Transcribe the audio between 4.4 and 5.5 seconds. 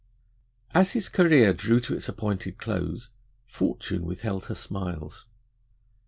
her smiles.